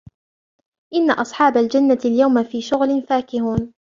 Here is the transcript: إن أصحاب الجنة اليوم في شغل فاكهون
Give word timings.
إن 0.93 1.11
أصحاب 1.11 1.57
الجنة 1.57 1.99
اليوم 2.05 2.43
في 2.43 2.61
شغل 2.61 3.01
فاكهون 3.01 3.73